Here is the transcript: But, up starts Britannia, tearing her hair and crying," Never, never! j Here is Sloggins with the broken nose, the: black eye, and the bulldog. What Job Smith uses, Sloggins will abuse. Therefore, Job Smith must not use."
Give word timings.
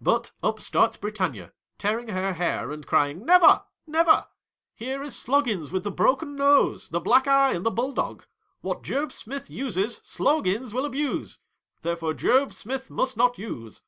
But, 0.00 0.32
up 0.42 0.60
starts 0.60 0.96
Britannia, 0.96 1.52
tearing 1.76 2.08
her 2.08 2.32
hair 2.32 2.70
and 2.72 2.86
crying," 2.86 3.26
Never, 3.26 3.64
never! 3.86 4.28
j 4.78 4.86
Here 4.86 5.02
is 5.02 5.14
Sloggins 5.14 5.70
with 5.70 5.84
the 5.84 5.90
broken 5.90 6.36
nose, 6.36 6.88
the: 6.88 7.00
black 7.00 7.26
eye, 7.26 7.52
and 7.52 7.66
the 7.66 7.70
bulldog. 7.70 8.24
What 8.62 8.82
Job 8.82 9.12
Smith 9.12 9.50
uses, 9.50 10.00
Sloggins 10.02 10.72
will 10.72 10.86
abuse. 10.86 11.38
Therefore, 11.82 12.14
Job 12.14 12.54
Smith 12.54 12.88
must 12.90 13.18
not 13.18 13.36
use." 13.36 13.82